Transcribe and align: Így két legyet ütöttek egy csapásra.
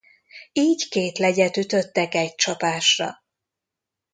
Így 0.53 0.89
két 0.89 1.17
legyet 1.17 1.57
ütöttek 1.57 2.15
egy 2.15 2.35
csapásra. 2.35 3.17